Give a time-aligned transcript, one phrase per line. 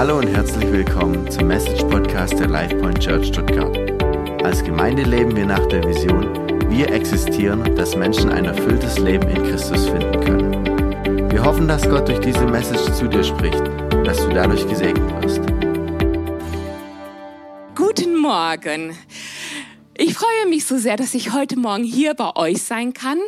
[0.00, 3.76] Hallo und herzlich willkommen zum Message Podcast der LifePoint Church Stuttgart.
[4.42, 6.24] Als Gemeinde leben wir nach der Vision,
[6.70, 11.30] wir existieren, dass Menschen ein erfülltes Leben in Christus finden können.
[11.30, 13.60] Wir hoffen, dass Gott durch diese Message zu dir spricht
[13.92, 15.42] und dass du dadurch gesegnet wirst.
[17.74, 18.96] Guten Morgen.
[19.98, 23.18] Ich freue mich so sehr, dass ich heute Morgen hier bei euch sein kann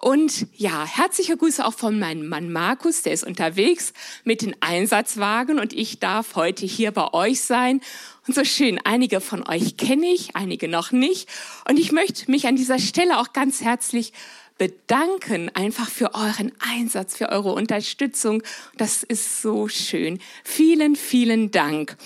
[0.00, 3.92] und ja, herzliche Grüße auch von meinem Mann Markus, der ist unterwegs
[4.24, 7.80] mit den Einsatzwagen und ich darf heute hier bei euch sein.
[8.26, 11.28] Und so schön, einige von euch kenne ich, einige noch nicht.
[11.68, 14.12] Und ich möchte mich an dieser Stelle auch ganz herzlich
[14.58, 18.42] bedanken, einfach für euren Einsatz, für eure Unterstützung.
[18.76, 20.18] Das ist so schön.
[20.44, 21.96] Vielen, vielen Dank.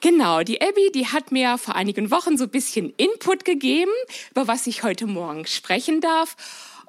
[0.00, 3.90] Genau, die Abby, die hat mir vor einigen Wochen so ein bisschen Input gegeben,
[4.30, 6.36] über was ich heute Morgen sprechen darf.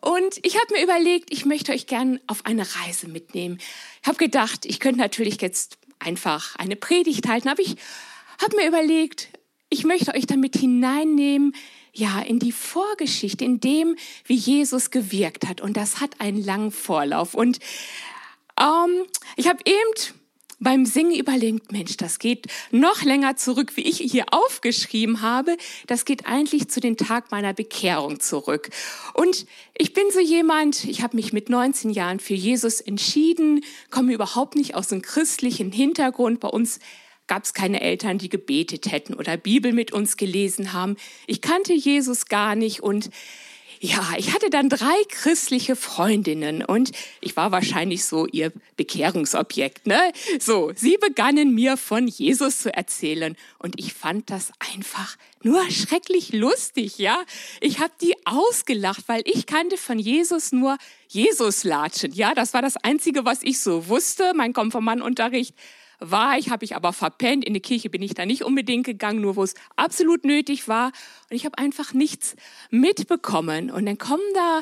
[0.05, 3.58] Und ich habe mir überlegt, ich möchte euch gern auf eine Reise mitnehmen.
[4.04, 7.76] Ich habe gedacht, ich könnte natürlich jetzt einfach eine Predigt halten, aber ich
[8.40, 9.30] habe mir überlegt,
[9.70, 11.55] ich möchte euch damit hineinnehmen,
[11.91, 15.60] ja, in die Vorgeschichte, in dem, wie Jesus gewirkt hat.
[15.60, 17.34] Und das hat einen langen Vorlauf.
[17.34, 17.58] Und
[18.60, 19.05] ähm,
[19.37, 20.15] ich habe eben
[20.60, 25.58] beim Singen überlegt, Mensch, das geht noch länger zurück, wie ich hier aufgeschrieben habe.
[25.88, 28.70] Das geht eigentlich zu den Tag meiner Bekehrung zurück.
[29.14, 29.46] Und
[29.78, 34.56] ich bin so jemand, ich habe mich mit 19 Jahren für Jesus entschieden, komme überhaupt
[34.56, 36.40] nicht aus einem christlichen Hintergrund.
[36.40, 36.80] Bei uns
[37.28, 40.96] gab es keine Eltern, die gebetet hätten oder Bibel mit uns gelesen haben.
[41.28, 43.10] Ich kannte Jesus gar nicht und
[43.79, 49.99] ja, ich hatte dann drei christliche Freundinnen und ich war wahrscheinlich so ihr Bekehrungsobjekt, ne?
[50.40, 56.34] So, sie begannen mir von Jesus zu erzählen und ich fand das einfach nur schrecklich
[56.34, 57.18] lustig, ja?
[57.62, 60.77] Ich habe die ausgelacht, weil ich kannte von Jesus nur
[61.09, 62.34] Jesus-Latschen, ja?
[62.34, 65.53] Das war das Einzige, was ich so wusste, mein Konfirmandunterricht
[66.00, 67.46] war ich, habe ich aber verpennt.
[67.46, 70.91] In die Kirche bin ich da nicht unbedingt gegangen, nur wo es absolut nötig war.
[71.29, 72.35] Und ich habe einfach nichts
[72.69, 73.72] mitbekommen.
[73.72, 74.62] Und dann kommen da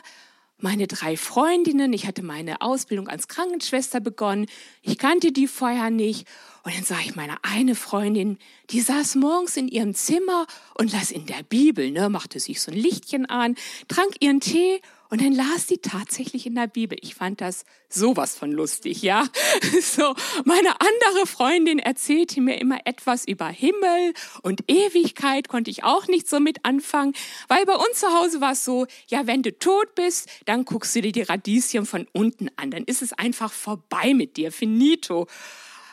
[0.64, 1.92] meine drei Freundinnen.
[1.94, 4.48] Ich hatte meine Ausbildung als Krankenschwester begonnen.
[4.82, 6.28] Ich kannte die vorher nicht.
[6.64, 8.38] Und dann sah ich meine eine Freundin,
[8.70, 12.72] die saß morgens in ihrem Zimmer und las in der Bibel, ne, machte sich so
[12.72, 13.56] ein Lichtchen an,
[13.90, 14.82] trank ihren Tee
[15.14, 16.98] und dann las die tatsächlich in der Bibel.
[17.02, 19.28] Ich fand das sowas von lustig, ja.
[19.80, 26.08] So, meine andere Freundin erzählte mir immer etwas über Himmel und Ewigkeit, konnte ich auch
[26.08, 27.14] nicht so mit anfangen,
[27.48, 30.96] weil bei uns zu Hause war es so, ja, wenn du tot bist, dann guckst
[30.96, 35.28] du dir die Radieschen von unten an, dann ist es einfach vorbei mit dir, finito.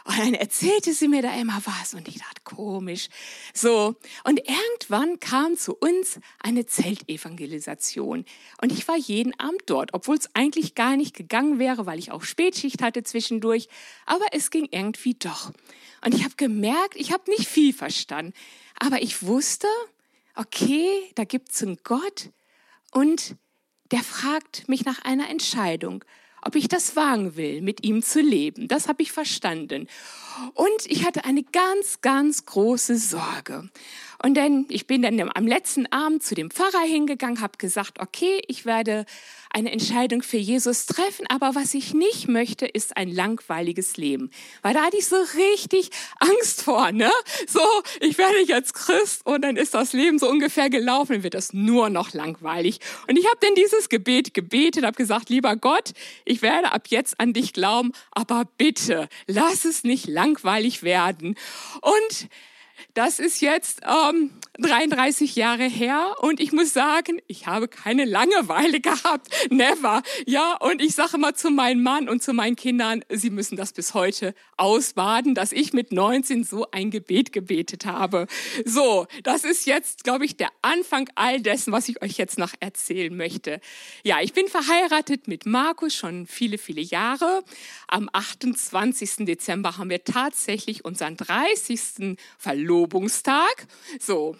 [0.04, 3.08] Und dann erzählte sie mir da immer was und ich dachte, komisch.
[3.52, 3.96] So.
[4.24, 8.24] Und irgendwann kam zu uns eine Zeltevangelisation.
[8.62, 12.12] Und ich war jeden Abend dort, obwohl es eigentlich gar nicht gegangen wäre, weil ich
[12.12, 13.68] auch Spätschicht hatte zwischendurch.
[14.06, 15.52] Aber es ging irgendwie doch.
[16.04, 18.32] Und ich habe gemerkt, ich habe nicht viel verstanden.
[18.78, 19.68] Aber ich wusste,
[20.34, 22.30] okay, da gibt es einen Gott
[22.92, 23.36] und
[23.90, 26.04] der fragt mich nach einer Entscheidung
[26.42, 28.68] ob ich das wagen will, mit ihm zu leben.
[28.68, 29.88] Das habe ich verstanden.
[30.54, 33.68] Und ich hatte eine ganz, ganz große Sorge.
[34.22, 38.42] Und dann, ich bin dann am letzten Abend zu dem Pfarrer hingegangen, habe gesagt, okay,
[38.48, 39.06] ich werde
[39.52, 44.30] eine Entscheidung für Jesus treffen, aber was ich nicht möchte, ist ein langweiliges Leben.
[44.62, 47.10] Weil da hatte ich so richtig Angst vor, ne?
[47.48, 47.60] So,
[48.00, 51.52] ich werde jetzt Christ und dann ist das Leben so ungefähr gelaufen, dann wird das
[51.52, 52.78] nur noch langweilig.
[53.08, 55.92] Und ich habe dann dieses Gebet gebetet, habe gesagt, lieber Gott,
[56.24, 61.36] ich werde ab jetzt an dich glauben, aber bitte, lass es nicht langweilig werden.
[61.80, 62.28] Und
[62.94, 68.80] das ist jetzt ähm, 33 Jahre her und ich muss sagen, ich habe keine Langeweile
[68.80, 69.28] gehabt.
[69.50, 70.02] Never.
[70.26, 73.72] Ja, und ich sage mal zu meinem Mann und zu meinen Kindern, sie müssen das
[73.72, 78.26] bis heute ausbaden, dass ich mit 19 so ein Gebet gebetet habe.
[78.64, 82.52] So, das ist jetzt, glaube ich, der Anfang all dessen, was ich euch jetzt noch
[82.60, 83.60] erzählen möchte.
[84.02, 87.44] Ja, ich bin verheiratet mit Markus schon viele, viele Jahre.
[87.88, 89.26] Am 28.
[89.26, 92.16] Dezember haben wir tatsächlich unseren 30.
[92.70, 93.66] Verlobungstag.
[93.98, 94.36] So,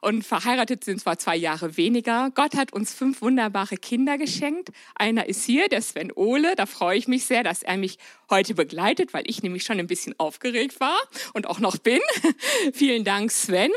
[0.00, 2.30] und verheiratet sind zwar zwei Jahre weniger.
[2.34, 4.70] Gott hat uns fünf wunderbare Kinder geschenkt.
[4.94, 6.56] Einer ist hier, der Sven Ole.
[6.56, 7.98] Da freue ich mich sehr, dass er mich
[8.30, 10.96] heute begleitet, weil ich nämlich schon ein bisschen aufgeregt war
[11.34, 12.00] und auch noch bin.
[12.72, 13.70] Vielen Dank, Sven.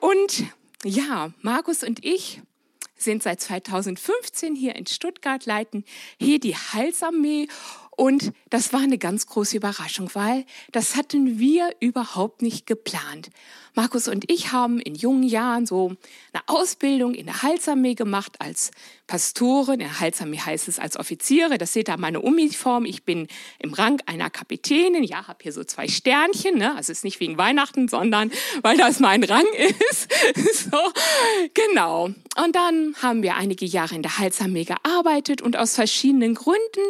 [0.00, 0.44] Und
[0.84, 2.42] ja, Markus und ich
[2.96, 5.84] sind seit 2015 hier in Stuttgart, leiten
[6.18, 7.48] hier die Halsarmee
[8.00, 13.28] Und das war eine ganz große Überraschung, weil das hatten wir überhaupt nicht geplant.
[13.74, 15.88] Markus und ich haben in jungen Jahren so
[16.32, 18.70] eine Ausbildung in der Heilsarmee gemacht als
[19.10, 19.80] Pastorin.
[19.80, 21.58] In der Heilsarmee heißt es als Offiziere.
[21.58, 22.84] Das seht ihr an meiner Uniform.
[22.84, 23.26] Ich bin
[23.58, 25.02] im Rang einer Kapitänin.
[25.02, 26.56] Ja, habe hier so zwei Sternchen.
[26.56, 26.76] Ne?
[26.76, 28.30] Also ist nicht wegen Weihnachten, sondern
[28.62, 29.46] weil das mein Rang
[29.90, 30.08] ist.
[30.70, 30.78] so,
[31.54, 32.10] genau.
[32.36, 36.80] Und dann haben wir einige Jahre in der Heilsarmee gearbeitet und aus verschiedenen Gründen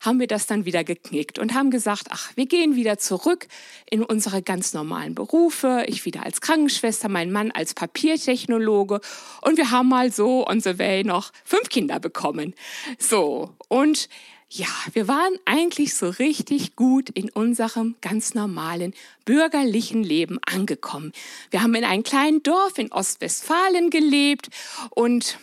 [0.00, 3.48] haben wir das dann wieder geknickt und haben gesagt, ach, wir gehen wieder zurück
[3.90, 5.84] in unsere ganz normalen Berufe.
[5.88, 9.00] Ich wieder als Krankenschwester, mein Mann als Papiertechnologe
[9.42, 12.54] und wir haben mal so on the way noch fünf Kinder bekommen.
[12.98, 13.54] So.
[13.68, 14.08] Und
[14.48, 21.12] ja, wir waren eigentlich so richtig gut in unserem ganz normalen bürgerlichen Leben angekommen.
[21.50, 24.48] Wir haben in einem kleinen Dorf in Ostwestfalen gelebt
[24.90, 25.38] und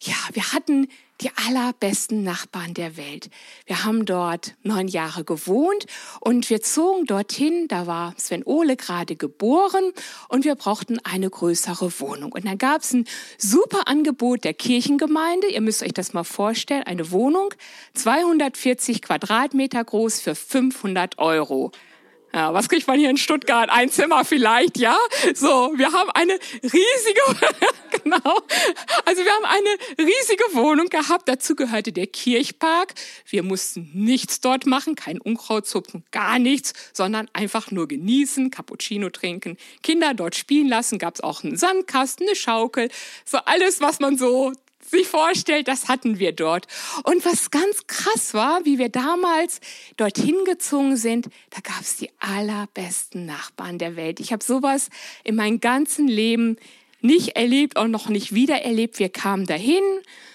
[0.00, 0.88] ja, wir hatten
[1.20, 3.28] die allerbesten Nachbarn der Welt.
[3.66, 5.86] Wir haben dort neun Jahre gewohnt
[6.20, 7.66] und wir zogen dorthin.
[7.68, 9.92] Da war Sven Ole gerade geboren
[10.28, 12.32] und wir brauchten eine größere Wohnung.
[12.32, 13.06] Und dann gab es ein
[13.36, 15.48] super Angebot der Kirchengemeinde.
[15.48, 16.84] Ihr müsst euch das mal vorstellen.
[16.84, 17.52] Eine Wohnung,
[17.94, 21.72] 240 Quadratmeter groß für 500 Euro.
[22.34, 23.70] Ja, was kriegt man hier in Stuttgart?
[23.70, 24.96] Ein Zimmer vielleicht, ja?
[25.34, 27.20] So, wir haben eine riesige,
[28.04, 28.42] genau.
[29.06, 31.28] Also wir haben eine riesige Wohnung gehabt.
[31.28, 32.94] Dazu gehörte der Kirchpark.
[33.26, 39.08] Wir mussten nichts dort machen, kein Unkraut zupfen, gar nichts, sondern einfach nur genießen, Cappuccino
[39.08, 40.98] trinken, Kinder dort spielen lassen.
[40.98, 42.90] Gab es auch einen Sandkasten, eine Schaukel,
[43.24, 44.52] so alles, was man so
[44.88, 46.66] sich vorstellt, das hatten wir dort.
[47.04, 49.60] Und was ganz krass war, wie wir damals
[49.96, 54.20] dorthin gezogen sind, da gab es die allerbesten Nachbarn der Welt.
[54.20, 54.88] Ich habe sowas
[55.24, 56.56] in meinem ganzen Leben
[57.00, 58.98] nicht erlebt und noch nicht wieder erlebt.
[58.98, 59.82] Wir kamen dahin,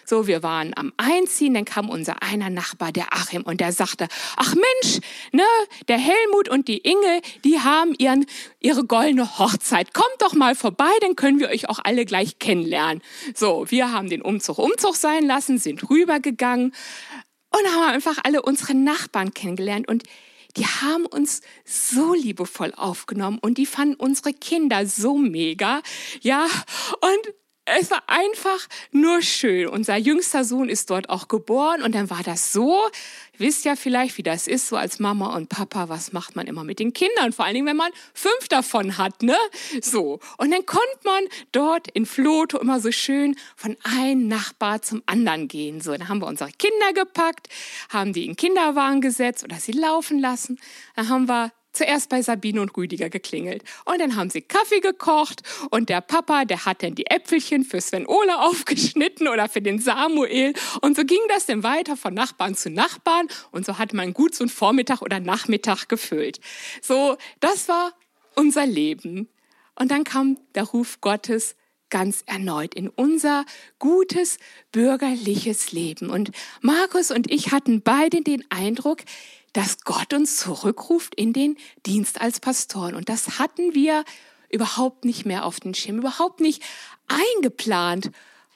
[0.05, 4.07] so, wir waren am Einziehen, dann kam unser einer Nachbar, der Achim, und der sagte,
[4.35, 4.99] ach Mensch,
[5.31, 5.43] ne,
[5.87, 8.25] der Helmut und die Inge, die haben ihren,
[8.59, 9.93] ihre goldene Hochzeit.
[9.93, 13.01] Kommt doch mal vorbei, dann können wir euch auch alle gleich kennenlernen.
[13.33, 16.73] So, wir haben den Umzug Umzug sein lassen, sind rübergegangen
[17.49, 20.03] und haben einfach alle unsere Nachbarn kennengelernt und
[20.57, 25.81] die haben uns so liebevoll aufgenommen und die fanden unsere Kinder so mega,
[26.21, 26.45] ja,
[27.01, 27.33] und
[27.65, 29.67] es war einfach nur schön.
[29.67, 32.77] Unser jüngster Sohn ist dort auch geboren und dann war das so.
[33.37, 36.63] Wisst ja vielleicht, wie das ist, so als Mama und Papa, was macht man immer
[36.63, 37.31] mit den Kindern?
[37.31, 39.37] Vor allen Dingen, wenn man fünf davon hat, ne?
[39.81, 40.19] So.
[40.37, 45.47] Und dann konnte man dort in Floto immer so schön von einem Nachbar zum anderen
[45.47, 45.81] gehen.
[45.81, 47.47] So, dann haben wir unsere Kinder gepackt,
[47.89, 50.59] haben die in Kinderwagen gesetzt oder sie laufen lassen.
[50.95, 53.63] Dann haben wir zuerst bei Sabine und Rüdiger geklingelt.
[53.85, 55.41] Und dann haben sie Kaffee gekocht
[55.71, 59.79] und der Papa, der hat dann die Äpfelchen für Sven Ole aufgeschnitten oder für den
[59.79, 60.53] Samuel.
[60.81, 64.35] Und so ging das dann weiter von Nachbarn zu Nachbarn und so hat man gut
[64.35, 66.39] so einen Vormittag oder Nachmittag gefüllt.
[66.81, 67.93] So, das war
[68.35, 69.27] unser Leben.
[69.75, 71.55] Und dann kam der Ruf Gottes
[71.89, 73.45] ganz erneut in unser
[73.77, 74.39] gutes
[74.71, 76.09] bürgerliches Leben.
[76.09, 76.31] Und
[76.61, 79.01] Markus und ich hatten beide den Eindruck,
[79.53, 82.95] dass Gott uns zurückruft in den Dienst als Pastoren.
[82.95, 84.03] Und das hatten wir
[84.49, 86.61] überhaupt nicht mehr auf den Schirm, überhaupt nicht
[87.07, 88.11] eingeplant.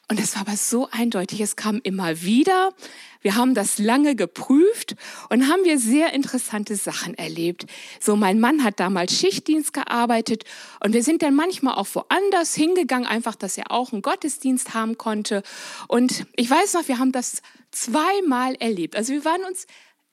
[0.09, 2.73] Und das war aber so eindeutig, es kam immer wieder.
[3.21, 4.95] Wir haben das lange geprüft
[5.29, 7.65] und haben wir sehr interessante Sachen erlebt.
[7.99, 10.45] So, mein Mann hat damals Schichtdienst gearbeitet
[10.81, 14.97] und wir sind dann manchmal auch woanders hingegangen, einfach, dass er auch einen Gottesdienst haben
[14.97, 15.43] konnte.
[15.89, 17.41] Und ich weiß noch, wir haben das
[17.71, 18.95] zweimal erlebt.
[18.95, 19.67] Also wir waren uns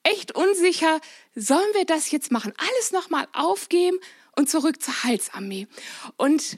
[0.05, 1.01] echt unsicher,
[1.35, 2.53] sollen wir das jetzt machen?
[2.57, 3.97] Alles nochmal aufgeben
[4.35, 5.67] und zurück zur Heilsarmee.
[6.17, 6.57] Und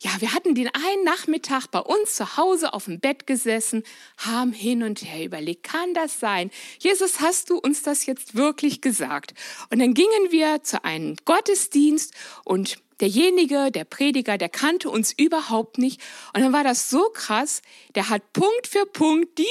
[0.00, 3.82] ja, wir hatten den einen Nachmittag bei uns zu Hause auf dem Bett gesessen,
[4.16, 6.50] haben hin und her überlegt, kann das sein?
[6.78, 9.34] Jesus, hast du uns das jetzt wirklich gesagt?
[9.70, 12.14] Und dann gingen wir zu einem Gottesdienst
[12.44, 16.00] und derjenige, der Prediger, der kannte uns überhaupt nicht.
[16.34, 17.62] Und dann war das so krass,
[17.94, 19.46] der hat Punkt für Punkt die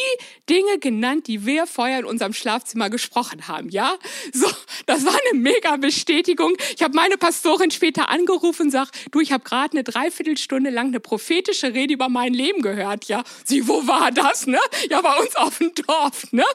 [0.50, 3.98] Dinge genannt, die wir vorher in unserem Schlafzimmer gesprochen haben, ja?
[4.34, 4.48] So,
[4.86, 6.56] das war eine mega Bestätigung.
[6.76, 10.88] Ich habe meine Pastorin später angerufen und sagt, du, ich habe gerade eine Dreiviertelstunde lang
[10.88, 13.24] eine prophetische Rede über mein Leben gehört, ja?
[13.44, 14.60] Sie, wo war das, ne?
[14.90, 16.46] Ja, bei uns auf dem Dorf, ne?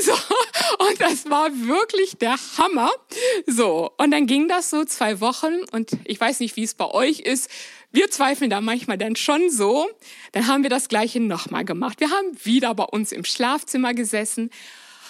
[0.00, 2.90] So, und das war wirklich der Hammer.
[3.46, 6.74] So, und dann ging das so zwei Wochen und ich ich weiß nicht, wie es
[6.74, 7.48] bei euch ist.
[7.92, 9.88] Wir zweifeln da manchmal dann schon so.
[10.32, 12.00] Dann haben wir das Gleiche nochmal gemacht.
[12.00, 14.50] Wir haben wieder bei uns im Schlafzimmer gesessen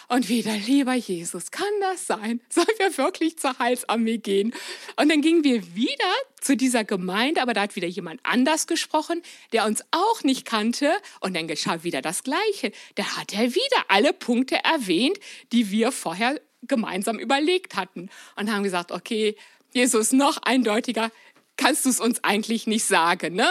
[0.09, 2.43] und wieder, lieber Jesus, kann das sein?
[2.50, 4.53] Sollen wir wirklich zur Heilsarmee gehen?
[4.97, 6.12] Und dann gingen wir wieder
[6.43, 9.23] zu dieser Gemeinde, aber da hat wieder jemand anders gesprochen,
[9.55, 10.93] der uns auch nicht kannte.
[11.21, 12.73] Und dann geschah wieder das Gleiche.
[12.97, 15.19] Da hat er wieder alle Punkte erwähnt,
[15.53, 19.37] die wir vorher gemeinsam überlegt hatten und haben gesagt, okay,
[19.73, 21.11] Jesus, noch eindeutiger
[21.59, 23.35] kannst du es uns eigentlich nicht sagen.
[23.35, 23.49] Ne?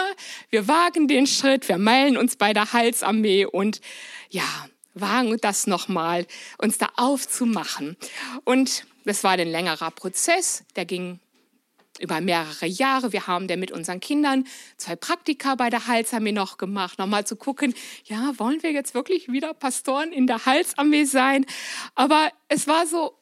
[0.50, 3.80] Wir wagen den Schritt, wir meilen uns bei der Halsarmee und
[4.30, 4.48] ja,
[4.94, 7.96] wagen das nochmal, uns da aufzumachen.
[8.44, 11.20] Und das war ein längerer Prozess, der ging
[12.00, 13.12] über mehrere Jahre.
[13.12, 14.44] Wir haben dann mit unseren Kindern
[14.76, 19.30] zwei Praktika bei der Heilsarmee noch gemacht, nochmal zu gucken, ja, wollen wir jetzt wirklich
[19.30, 21.44] wieder Pastoren in der Heilsarmee sein?
[21.94, 23.18] Aber es war so,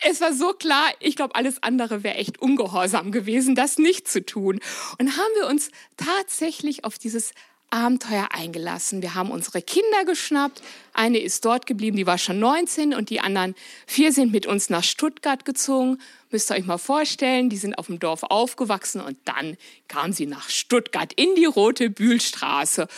[0.00, 4.24] es war so klar, ich glaube, alles andere wäre echt ungehorsam gewesen, das nicht zu
[4.24, 4.60] tun.
[4.98, 7.32] Und haben wir uns tatsächlich auf dieses
[7.70, 9.02] Abenteuer eingelassen.
[9.02, 10.62] Wir haben unsere Kinder geschnappt.
[10.92, 13.54] Eine ist dort geblieben, die war schon 19 und die anderen
[13.86, 15.98] vier sind mit uns nach Stuttgart gezogen
[16.30, 19.56] Müsst ihr euch mal vorstellen, die sind auf dem Dorf aufgewachsen und dann
[19.86, 22.88] kam sie nach Stuttgart in die Rote Bühlstraße.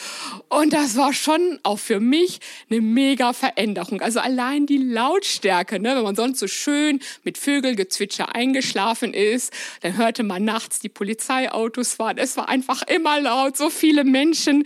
[0.48, 4.00] Und das war schon auch für mich eine mega Veränderung.
[4.00, 9.96] Also allein die Lautstärke, ne, wenn man sonst so schön mit Vögelgezwitscher eingeschlafen ist, dann
[9.96, 12.16] hörte man nachts die Polizeiautos fahren.
[12.18, 14.64] Es war einfach immer laut, so viele Menschen.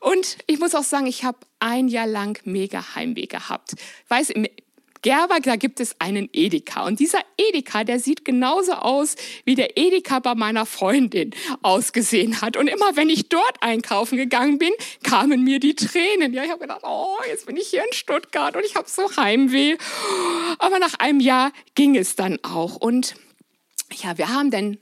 [0.00, 3.74] Und ich muss auch sagen, ich habe ein Jahr lang mega Heimweh gehabt.
[3.74, 4.32] Ich weiß,
[5.02, 6.86] Gerber, da gibt es einen Edeka.
[6.86, 11.30] Und dieser Edeka, der sieht genauso aus, wie der Edeka bei meiner Freundin
[11.62, 12.56] ausgesehen hat.
[12.56, 16.34] Und immer wenn ich dort einkaufen gegangen bin, kamen mir die Tränen.
[16.34, 19.16] Ja, ich habe gedacht, oh, jetzt bin ich hier in Stuttgart und ich habe so
[19.16, 19.76] Heimweh.
[20.58, 22.76] Aber nach einem Jahr ging es dann auch.
[22.76, 23.14] Und
[24.02, 24.78] ja, wir haben dann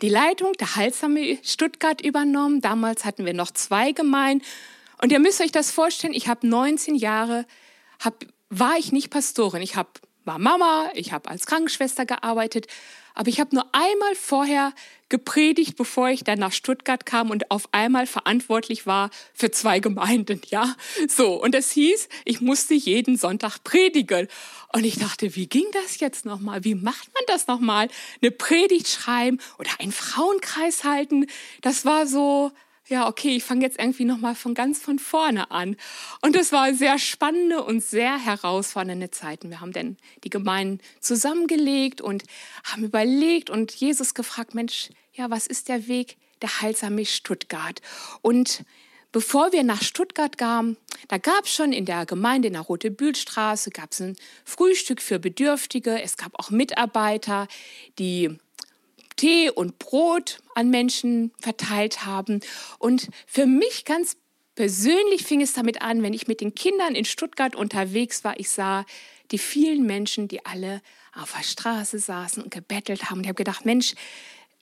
[0.00, 2.60] die Leitung der Halsarmee Stuttgart übernommen.
[2.60, 4.44] Damals hatten wir noch zwei Gemeinden.
[5.02, 7.46] Und ihr müsst euch das vorstellen, ich habe 19 Jahre,
[8.00, 9.62] habe war ich nicht Pastorin.
[9.62, 12.66] Ich hab, war Mama, ich habe als Krankenschwester gearbeitet,
[13.14, 14.72] aber ich habe nur einmal vorher
[15.08, 20.40] gepredigt, bevor ich dann nach Stuttgart kam und auf einmal verantwortlich war für zwei Gemeinden,
[20.50, 20.76] ja.
[21.08, 24.28] So, und es hieß, ich musste jeden Sonntag predigen.
[24.72, 26.62] Und ich dachte, wie ging das jetzt nochmal?
[26.62, 27.88] Wie macht man das nochmal?
[28.22, 31.26] Eine Predigt schreiben oder einen Frauenkreis halten?
[31.62, 32.52] Das war so,
[32.88, 35.76] ja, okay, ich fange jetzt irgendwie nochmal von ganz von vorne an.
[36.22, 39.50] Und es war sehr spannende und sehr herausfordernde Zeiten.
[39.50, 42.24] Wir haben dann die Gemeinden zusammengelegt und
[42.64, 47.82] haben überlegt und Jesus gefragt, Mensch, ja, was ist der Weg der Heilsarmee Stuttgart?
[48.22, 48.64] Und
[49.12, 50.78] bevor wir nach Stuttgart kamen,
[51.08, 55.02] da gab es schon in der Gemeinde in der Rote Bühlstraße, gab es ein Frühstück
[55.02, 56.00] für Bedürftige.
[56.00, 57.48] Es gab auch Mitarbeiter,
[57.98, 58.38] die
[59.18, 62.40] Tee und Brot an Menschen verteilt haben.
[62.78, 64.16] Und für mich ganz
[64.54, 68.40] persönlich fing es damit an, wenn ich mit den Kindern in Stuttgart unterwegs war.
[68.40, 68.86] Ich sah
[69.30, 70.80] die vielen Menschen, die alle
[71.14, 73.18] auf der Straße saßen und gebettelt haben.
[73.18, 73.94] Und ich habe gedacht, Mensch,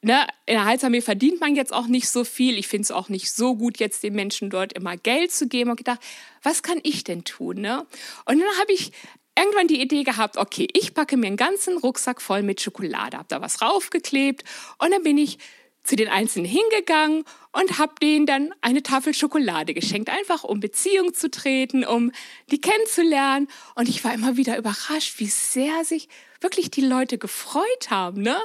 [0.03, 2.59] ne, in der Heilsarmee verdient man jetzt auch nicht so viel.
[2.59, 5.71] Ich finde es auch nicht so gut, jetzt den Menschen dort immer Geld zu geben.
[5.71, 6.01] Und gedacht,
[6.43, 7.61] was kann ich denn tun?
[7.61, 7.87] Ne?
[8.25, 8.93] Und dann habe ich
[9.39, 13.29] irgendwann die Idee gehabt, okay, ich packe mir einen ganzen Rucksack voll mit Schokolade, habe
[13.29, 14.45] da was raufgeklebt
[14.79, 15.39] und dann bin ich
[15.87, 21.15] zu den Einzelnen hingegangen und habe denen dann eine Tafel Schokolade geschenkt, einfach um Beziehung
[21.15, 22.13] zu treten, um
[22.51, 23.49] die kennenzulernen.
[23.77, 26.09] Und ich war immer wieder überrascht, wie sehr sich
[26.41, 28.23] wirklich die Leute gefreut haben.
[28.23, 28.37] Ne?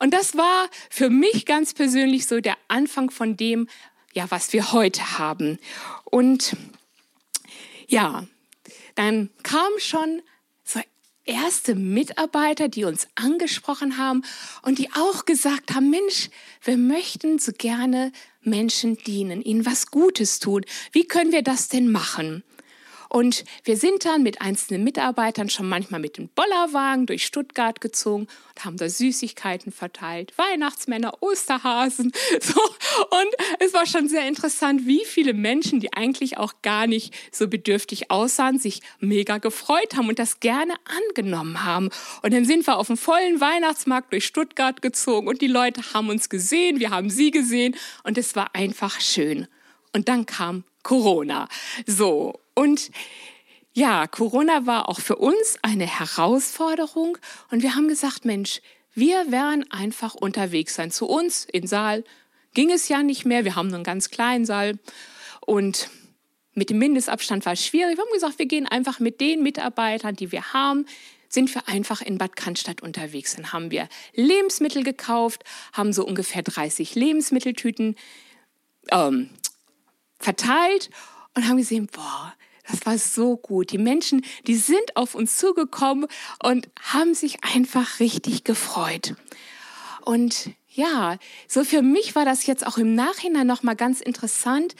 [0.00, 3.68] Und das war für mich ganz persönlich so der Anfang von dem,
[4.12, 5.58] ja, was wir heute haben.
[6.04, 6.56] Und
[7.86, 8.26] ja,
[8.96, 10.22] dann kam schon
[11.30, 14.22] erste Mitarbeiter, die uns angesprochen haben
[14.62, 16.28] und die auch gesagt haben, Mensch,
[16.62, 20.64] wir möchten so gerne Menschen dienen, ihnen was Gutes tun.
[20.92, 22.42] Wie können wir das denn machen?
[23.10, 28.28] Und wir sind dann mit einzelnen Mitarbeitern schon manchmal mit dem Bollerwagen durch Stuttgart gezogen
[28.54, 32.12] und haben da Süßigkeiten verteilt, Weihnachtsmänner, Osterhasen.
[32.40, 32.60] So.
[32.60, 37.48] Und es war schon sehr interessant, wie viele Menschen, die eigentlich auch gar nicht so
[37.48, 40.74] bedürftig aussahen, sich mega gefreut haben und das gerne
[41.08, 41.90] angenommen haben.
[42.22, 46.08] Und dann sind wir auf dem vollen Weihnachtsmarkt durch Stuttgart gezogen und die Leute haben
[46.08, 49.48] uns gesehen, wir haben sie gesehen und es war einfach schön.
[49.92, 51.48] Und dann kam Corona.
[51.86, 52.90] So, und
[53.72, 57.18] ja, Corona war auch für uns eine Herausforderung
[57.50, 58.60] und wir haben gesagt, Mensch,
[58.94, 60.90] wir werden einfach unterwegs sein.
[60.90, 62.04] Zu uns in Saal
[62.54, 63.44] ging es ja nicht mehr.
[63.44, 64.78] Wir haben nur einen ganz kleinen Saal
[65.46, 65.88] und
[66.54, 67.96] mit dem Mindestabstand war es schwierig.
[67.96, 70.86] Wir haben gesagt, wir gehen einfach mit den Mitarbeitern, die wir haben,
[71.28, 73.36] sind wir einfach in Bad Cannstatt unterwegs.
[73.36, 77.94] Dann haben wir Lebensmittel gekauft, haben so ungefähr 30 Lebensmitteltüten
[78.90, 79.30] ähm,
[80.18, 80.90] verteilt
[81.34, 82.34] und haben gesehen, boah,
[82.70, 83.72] das war so gut.
[83.72, 86.06] Die Menschen, die sind auf uns zugekommen
[86.42, 89.14] und haben sich einfach richtig gefreut.
[90.02, 91.18] Und ja,
[91.48, 94.74] so für mich war das jetzt auch im Nachhinein noch mal ganz interessant,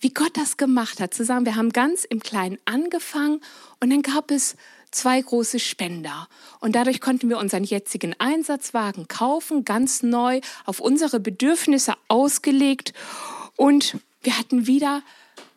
[0.00, 1.14] wie Gott das gemacht hat.
[1.14, 3.40] Zu sagen, wir haben ganz im Kleinen angefangen
[3.80, 4.56] und dann gab es
[4.90, 6.28] zwei große Spender.
[6.60, 12.92] Und dadurch konnten wir unseren jetzigen Einsatzwagen kaufen, ganz neu, auf unsere Bedürfnisse ausgelegt.
[13.56, 15.02] Und wir hatten wieder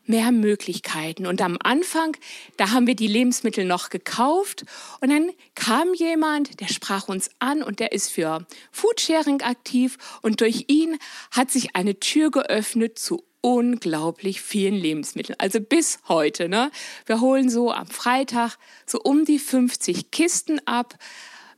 [0.06, 1.26] mehr Möglichkeiten.
[1.26, 2.18] Und am Anfang,
[2.58, 4.66] da haben wir die Lebensmittel noch gekauft
[5.00, 10.42] und dann kam jemand, der sprach uns an und der ist für Foodsharing aktiv und
[10.42, 10.98] durch ihn
[11.32, 15.40] hat sich eine Tür geöffnet zu unglaublich vielen Lebensmitteln.
[15.40, 16.48] Also bis heute.
[16.48, 16.72] Ne?
[17.06, 20.98] Wir holen so am Freitag so um die 50 Kisten ab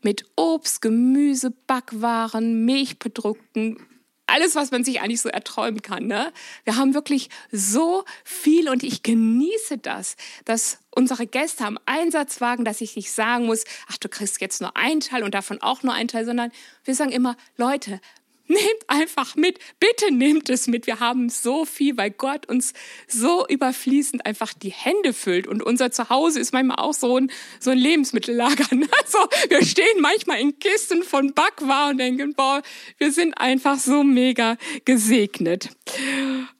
[0.02, 3.78] mit Obst, Gemüse, Backwaren, Milchprodukten,
[4.34, 6.08] alles, was man sich eigentlich so erträumen kann.
[6.08, 6.34] Ne?
[6.64, 12.82] Wir haben wirklich so viel und ich genieße das, dass unsere Gäste am Einsatzwagen, dass
[12.82, 15.94] ich nicht sagen muss, ach, du kriegst jetzt nur einen Teil und davon auch nur
[15.94, 16.52] einen Teil, sondern
[16.84, 18.02] wir sagen immer, Leute,
[18.48, 20.86] Nehmt einfach mit, bitte nehmt es mit.
[20.86, 22.74] Wir haben so viel, weil Gott uns
[23.08, 25.48] so überfließend einfach die Hände füllt.
[25.48, 28.66] Und unser Zuhause ist manchmal auch so ein, so ein Lebensmittellager.
[29.04, 29.18] Also
[29.50, 32.62] wir stehen manchmal in Kisten von Backwaren und denken, boah,
[32.98, 35.70] wir sind einfach so mega gesegnet.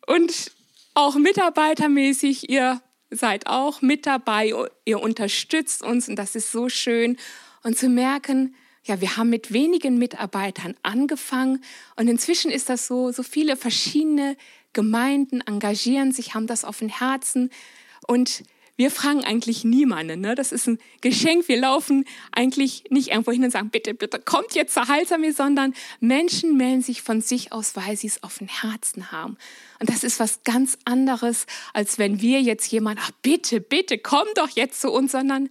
[0.08, 0.52] Und
[0.94, 4.54] auch mitarbeitermäßig, ihr seid auch mit dabei,
[4.86, 7.18] ihr unterstützt uns und das ist so schön.
[7.64, 11.64] Und zu merken, ja, wir haben mit wenigen Mitarbeitern angefangen
[11.96, 14.36] und inzwischen ist das so, so viele verschiedene
[14.74, 17.50] Gemeinden engagieren sich, haben das auf dem Herzen
[18.08, 18.44] und
[18.76, 20.22] wir fragen eigentlich niemanden.
[20.22, 20.34] Ne?
[20.34, 21.48] Das ist ein Geschenk.
[21.48, 25.76] Wir laufen eigentlich nicht irgendwo hin und sagen, bitte, bitte, kommt jetzt zur Heilsarmee, sondern
[26.00, 29.38] Menschen melden sich von sich aus, weil sie es auf dem Herzen haben.
[29.80, 34.28] Und das ist was ganz anderes, als wenn wir jetzt jemand, ach bitte, bitte, komm
[34.36, 35.50] doch jetzt zu uns, sondern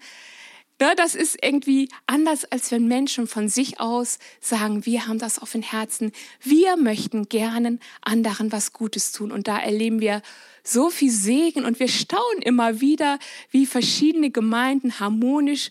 [0.83, 5.39] Ne, das ist irgendwie anders, als wenn Menschen von sich aus sagen, wir haben das
[5.39, 6.11] auf dem Herzen,
[6.41, 9.31] wir möchten gerne anderen was Gutes tun.
[9.31, 10.23] Und da erleben wir
[10.65, 13.21] so viel Segen und wir staunen immer wieder,
[13.53, 15.71] wie verschiedene Gemeinden harmonisch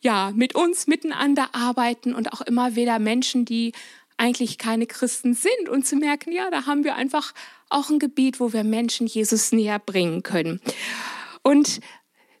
[0.00, 3.72] ja, mit uns miteinander arbeiten und auch immer wieder Menschen, die
[4.16, 7.34] eigentlich keine Christen sind und zu merken, ja, da haben wir einfach
[7.68, 10.62] auch ein Gebiet, wo wir Menschen Jesus näher bringen können.
[11.42, 11.80] Und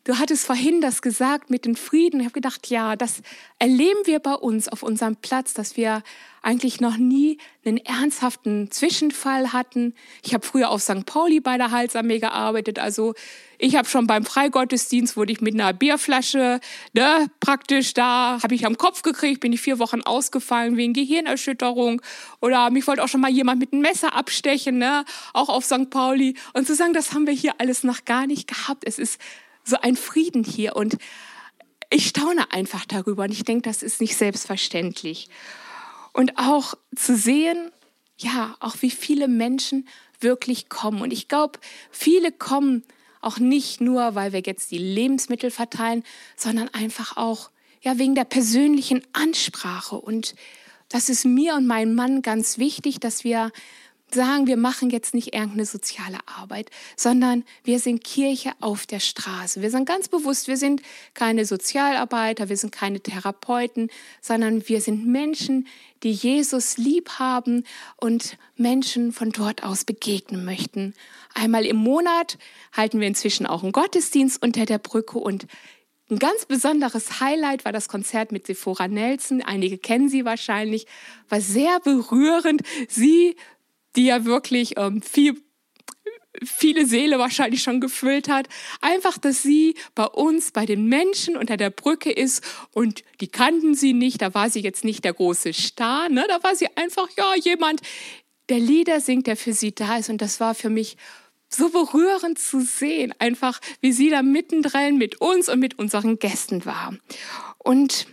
[0.04, 2.20] Du hattest vorhin das gesagt mit dem Frieden.
[2.20, 3.20] Ich habe gedacht, ja, das
[3.58, 6.02] erleben wir bei uns auf unserem Platz, dass wir
[6.40, 9.94] eigentlich noch nie einen ernsthaften Zwischenfall hatten.
[10.24, 11.04] Ich habe früher auf St.
[11.04, 12.78] Pauli bei der Heilsarmee gearbeitet.
[12.78, 13.12] Also
[13.58, 16.60] ich habe schon beim Freigottesdienst, wurde ich mit einer Bierflasche
[16.94, 22.00] ne, praktisch da, habe ich am Kopf gekriegt, bin ich vier Wochen ausgefallen wegen Gehirnerschütterung.
[22.40, 25.90] Oder mich wollte auch schon mal jemand mit einem Messer abstechen, ne, auch auf St.
[25.90, 26.36] Pauli.
[26.54, 28.84] Und zu sagen, das haben wir hier alles noch gar nicht gehabt.
[28.86, 29.20] Es ist
[29.70, 30.98] so ein Frieden hier und
[31.90, 35.28] ich staune einfach darüber und ich denke, das ist nicht selbstverständlich.
[36.12, 37.70] Und auch zu sehen,
[38.16, 39.88] ja, auch wie viele Menschen
[40.20, 41.02] wirklich kommen.
[41.02, 41.58] Und ich glaube,
[41.90, 42.84] viele kommen
[43.20, 46.04] auch nicht nur, weil wir jetzt die Lebensmittel verteilen,
[46.36, 47.50] sondern einfach auch
[47.82, 49.96] ja wegen der persönlichen Ansprache.
[49.96, 50.34] Und
[50.88, 53.50] das ist mir und meinem Mann ganz wichtig, dass wir
[54.14, 59.62] sagen, wir machen jetzt nicht irgendeine soziale Arbeit, sondern wir sind Kirche auf der Straße.
[59.62, 60.82] Wir sind ganz bewusst, wir sind
[61.14, 65.66] keine Sozialarbeiter, wir sind keine Therapeuten, sondern wir sind Menschen,
[66.02, 67.64] die Jesus lieb haben
[67.96, 70.94] und Menschen von dort aus begegnen möchten.
[71.34, 72.38] Einmal im Monat
[72.72, 75.46] halten wir inzwischen auch einen Gottesdienst unter der Brücke und
[76.10, 79.42] ein ganz besonderes Highlight war das Konzert mit Sephora Nelson.
[79.42, 80.86] Einige kennen sie wahrscheinlich.
[81.28, 82.62] War sehr berührend.
[82.88, 83.36] Sie
[83.96, 85.40] die ja wirklich ähm, viel
[86.44, 88.48] viele Seele wahrscheinlich schon gefüllt hat.
[88.80, 93.74] Einfach, dass sie bei uns, bei den Menschen unter der Brücke ist und die kannten
[93.74, 94.22] sie nicht.
[94.22, 96.24] Da war sie jetzt nicht der große Star, ne?
[96.28, 97.80] Da war sie einfach, ja, jemand,
[98.48, 100.08] der Lieder singt, der für sie da ist.
[100.08, 100.96] Und das war für mich
[101.48, 106.64] so berührend zu sehen, einfach, wie sie da mittendrin mit uns und mit unseren Gästen
[106.64, 106.94] war.
[107.58, 108.06] Und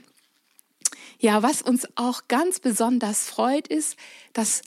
[1.19, 3.95] ja, was uns auch ganz besonders freut, ist,
[4.33, 4.61] dass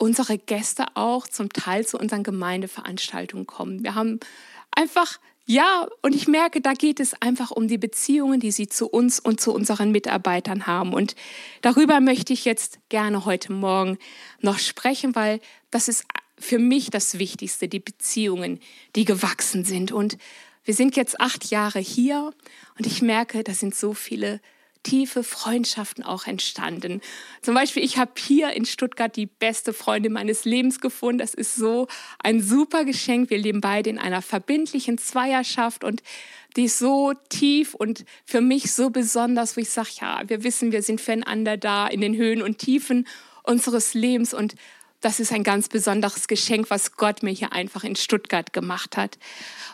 [0.00, 3.84] unsere Gäste auch zum Teil zu unseren Gemeindeveranstaltungen kommen.
[3.84, 4.18] Wir haben
[4.70, 8.86] einfach ja, und ich merke, da geht es einfach um die Beziehungen, die sie zu
[8.86, 10.94] uns und zu unseren Mitarbeitern haben.
[10.94, 11.16] Und
[11.60, 13.98] darüber möchte ich jetzt gerne heute Morgen
[14.40, 15.40] noch sprechen, weil
[15.72, 16.04] das ist
[16.38, 18.60] für mich das Wichtigste, die Beziehungen,
[18.94, 19.90] die gewachsen sind.
[19.90, 20.18] Und
[20.64, 22.32] wir sind jetzt acht Jahre hier
[22.78, 24.40] und ich merke, da sind so viele
[24.82, 27.00] tiefe Freundschaften auch entstanden.
[27.42, 31.18] Zum Beispiel, ich habe hier in Stuttgart die beste Freundin meines Lebens gefunden.
[31.18, 31.86] Das ist so
[32.22, 33.30] ein super Geschenk.
[33.30, 36.02] Wir leben beide in einer verbindlichen Zweierschaft und
[36.56, 40.72] die ist so tief und für mich so besonders, wo ich sage, ja, wir wissen,
[40.72, 43.06] wir sind füreinander da in den Höhen und Tiefen
[43.44, 44.54] unseres Lebens und
[45.00, 49.18] das ist ein ganz besonderes Geschenk, was Gott mir hier einfach in Stuttgart gemacht hat.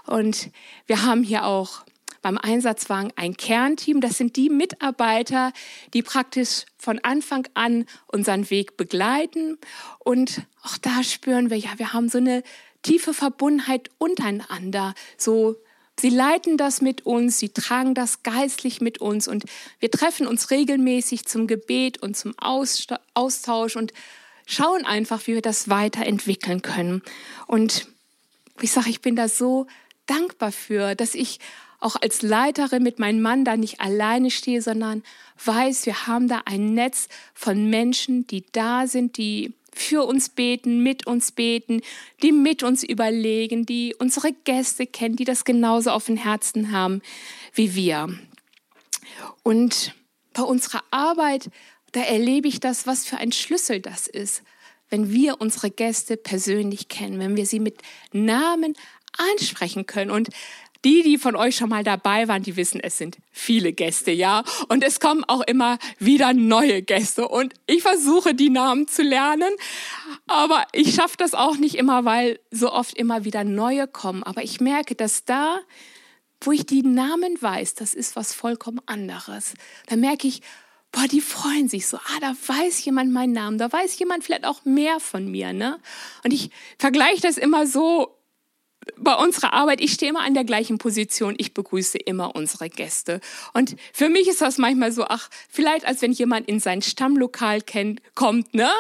[0.07, 0.51] Und
[0.87, 1.85] wir haben hier auch
[2.27, 4.01] beim Einsatzwagen ein Kernteam.
[4.01, 5.53] Das sind die Mitarbeiter,
[5.95, 9.59] die praktisch von Anfang an unseren Weg begleiten.
[10.01, 12.43] Und auch da spüren wir, ja, wir haben so eine
[12.83, 14.95] tiefe Verbundenheit untereinander.
[15.17, 15.55] So,
[16.01, 19.45] sie leiten das mit uns, sie tragen das geistlich mit uns und
[19.79, 23.93] wir treffen uns regelmäßig zum Gebet und zum Austausch und
[24.47, 27.03] schauen einfach, wie wir das weiterentwickeln können.
[27.47, 27.87] Und
[28.61, 29.69] ich sage, ich bin da so
[30.07, 31.39] dankbar für, dass ich
[31.81, 35.03] auch als Leiterin mit meinem Mann da nicht alleine stehe, sondern
[35.45, 40.83] weiß, wir haben da ein Netz von Menschen, die da sind, die für uns beten,
[40.83, 41.83] mit uns beten,
[42.23, 47.03] die mit uns überlegen, die unsere Gäste kennen, die das genauso auf dem Herzen haben
[47.53, 48.09] wie wir.
[49.43, 49.95] Und
[50.33, 51.51] bei unserer Arbeit,
[51.93, 54.43] da erlebe ich das, was für ein Schlüssel das ist,
[54.89, 57.81] wenn wir unsere Gäste persönlich kennen, wenn wir sie mit
[58.13, 58.75] Namen
[59.17, 60.11] ansprechen können.
[60.11, 60.29] Und
[60.87, 64.45] die, die von euch schon mal dabei waren, die wissen, es sind viele Gäste, ja.
[64.69, 67.27] Und es kommen auch immer wieder neue Gäste.
[67.27, 69.51] Und ich versuche, die Namen zu lernen.
[70.29, 74.23] Aber ich schaffe das auch nicht immer, weil so oft immer wieder neue kommen.
[74.23, 75.59] Aber ich merke, dass da,
[76.41, 79.55] wo ich die Namen weiß, das ist was vollkommen anderes.
[79.89, 80.41] Da merke ich,
[80.93, 81.97] boah, die freuen sich so.
[81.97, 83.59] Ah, da weiß jemand meinen Namen.
[83.59, 85.81] Da weiß jemand vielleicht auch mehr von mir, ne?
[86.23, 88.16] Und ich vergleiche das immer so,
[88.97, 93.21] bei unserer Arbeit, ich stehe immer an der gleichen Position, ich begrüße immer unsere Gäste.
[93.53, 97.63] Und für mich ist das manchmal so, ach, vielleicht als wenn jemand in sein Stammlokal
[97.63, 98.71] kennt, kommt, ne?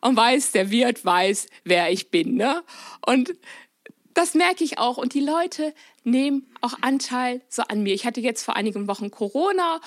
[0.00, 2.62] Und weiß, der Wirt weiß, wer ich bin, ne?
[3.04, 3.34] Und
[4.14, 4.96] das merke ich auch.
[4.96, 5.74] Und die Leute
[6.04, 7.94] nehmen auch Anteil so an mir.
[7.94, 9.80] Ich hatte jetzt vor einigen Wochen Corona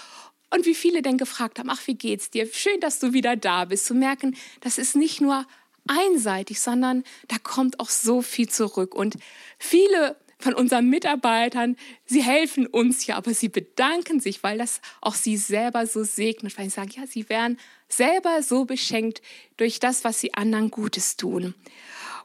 [0.51, 2.47] und wie viele denn gefragt haben, ach, wie geht's dir?
[2.51, 3.85] Schön, dass du wieder da bist.
[3.85, 5.45] Zu merken, das ist nicht nur
[5.87, 8.95] einseitig, sondern da kommt auch so viel zurück.
[8.95, 9.15] Und
[9.57, 15.15] viele von unseren Mitarbeitern, sie helfen uns ja, aber sie bedanken sich, weil das auch
[15.15, 19.21] sie selber so segnet, weil sie sagen, ja, sie werden selber so beschenkt
[19.57, 21.55] durch das, was sie anderen Gutes tun.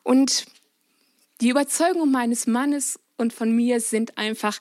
[0.04, 0.46] Und
[1.40, 4.60] die Überzeugung meines Mannes und von mir sind einfach,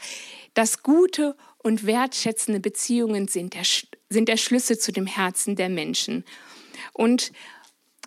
[0.55, 3.63] dass gute und wertschätzende Beziehungen sind der,
[4.09, 6.23] sind der Schlüssel zu dem Herzen der Menschen.
[6.91, 7.31] Und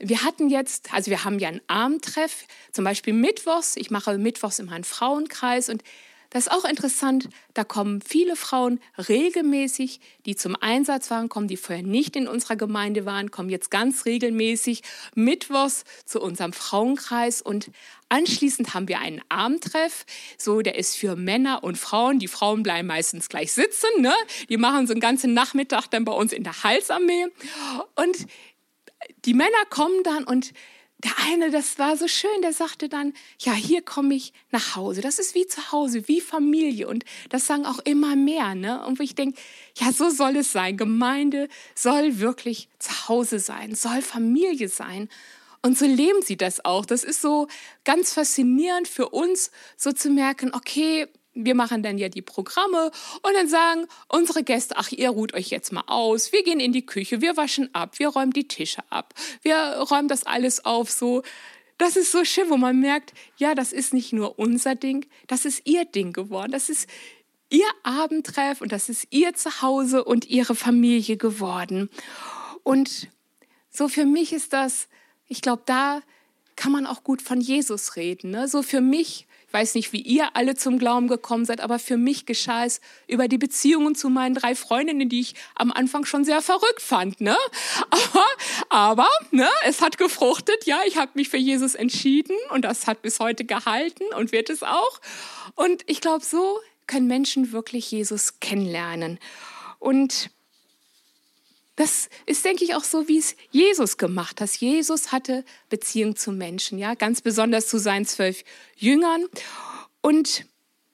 [0.00, 3.76] wir hatten jetzt, also wir haben ja einen Abendtreff, zum Beispiel Mittwochs.
[3.76, 5.82] Ich mache Mittwochs immer einen Frauenkreis und
[6.30, 7.28] das ist auch interessant.
[7.54, 12.56] Da kommen viele Frauen regelmäßig, die zum Einsatz waren, kommen, die vorher nicht in unserer
[12.56, 14.82] Gemeinde waren, kommen jetzt ganz regelmäßig
[15.14, 17.70] Mittwochs zu unserem Frauenkreis und
[18.08, 20.04] anschließend haben wir einen Abendtreff.
[20.36, 22.18] So, der ist für Männer und Frauen.
[22.18, 24.12] Die Frauen bleiben meistens gleich sitzen, ne?
[24.48, 27.26] Die machen so einen ganzen Nachmittag dann bei uns in der Halsarmee
[27.94, 28.26] und
[29.24, 30.52] die Männer kommen dann und
[31.04, 35.02] der eine, das war so schön, der sagte dann, ja, hier komme ich nach Hause.
[35.02, 36.88] Das ist wie zu Hause, wie Familie.
[36.88, 38.54] Und das sagen auch immer mehr.
[38.54, 38.84] Ne?
[38.86, 39.38] Und wo ich denke,
[39.76, 40.78] ja, so soll es sein.
[40.78, 45.10] Gemeinde soll wirklich zu Hause sein, soll Familie sein.
[45.60, 46.86] Und so leben sie das auch.
[46.86, 47.46] Das ist so
[47.84, 52.90] ganz faszinierend für uns, so zu merken, okay, wir machen dann ja die Programme
[53.22, 56.72] und dann sagen unsere Gäste, ach, ihr ruht euch jetzt mal aus, wir gehen in
[56.72, 60.90] die Küche, wir waschen ab, wir räumen die Tische ab, wir räumen das alles auf,
[60.90, 61.22] so.
[61.78, 65.44] Das ist so schön, wo man merkt, ja, das ist nicht nur unser Ding, das
[65.44, 66.88] ist ihr Ding geworden, das ist
[67.50, 71.90] ihr Abendtreff und das ist ihr Zuhause und ihre Familie geworden.
[72.62, 73.08] Und
[73.70, 74.88] so für mich ist das,
[75.28, 76.00] ich glaube, da
[76.56, 78.30] kann man auch gut von Jesus reden.
[78.30, 78.48] Ne?
[78.48, 81.96] So für mich ich weiß nicht, wie ihr alle zum Glauben gekommen seid, aber für
[81.96, 86.26] mich geschah es über die Beziehungen zu meinen drei Freundinnen, die ich am Anfang schon
[86.26, 87.22] sehr verrückt fand.
[87.22, 87.34] Ne?
[87.90, 88.26] Aber,
[88.68, 90.66] aber ne, es hat gefruchtet.
[90.66, 94.50] Ja, ich habe mich für Jesus entschieden und das hat bis heute gehalten und wird
[94.50, 95.00] es auch.
[95.54, 99.18] Und ich glaube, so können Menschen wirklich Jesus kennenlernen.
[99.78, 100.30] Und
[101.76, 104.50] das ist, denke ich, auch so, wie es Jesus gemacht hat.
[104.56, 108.44] Jesus hatte Beziehung zu Menschen, ja, ganz besonders zu seinen zwölf
[108.76, 109.26] Jüngern.
[110.00, 110.46] Und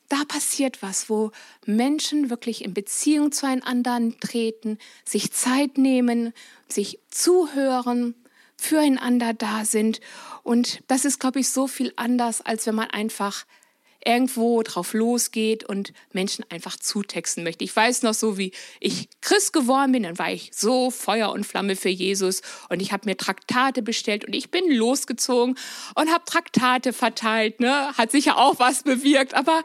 [0.08, 1.30] da passiert was, wo
[1.64, 6.34] Menschen wirklich in Beziehung zueinander treten, sich Zeit nehmen,
[6.68, 8.14] sich zuhören,
[8.56, 10.00] füreinander da sind.
[10.42, 13.46] Und das ist, glaube ich, so viel anders, als wenn man einfach
[14.04, 17.64] irgendwo drauf losgeht und Menschen einfach zutexten möchte.
[17.64, 21.44] Ich weiß noch so, wie ich Christ geworden bin, dann war ich so Feuer und
[21.44, 25.56] Flamme für Jesus und ich habe mir Traktate bestellt und ich bin losgezogen
[25.94, 27.60] und habe Traktate verteilt.
[27.60, 27.96] Ne?
[27.96, 29.62] Hat sicher auch was bewirkt, aber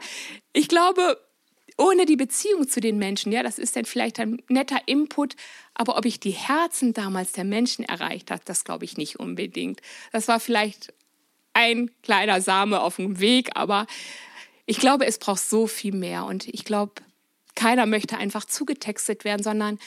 [0.52, 1.18] ich glaube,
[1.76, 5.36] ohne die Beziehung zu den Menschen, ja, das ist dann vielleicht ein netter Input,
[5.74, 9.80] aber ob ich die Herzen damals der Menschen erreicht habe, das glaube ich nicht unbedingt.
[10.10, 10.92] Das war vielleicht
[11.54, 13.86] ein kleiner Same auf dem Weg, aber
[14.68, 16.26] ich glaube, es braucht so viel mehr.
[16.26, 16.92] Und ich glaube,
[17.54, 19.78] keiner möchte einfach zugetextet werden, sondern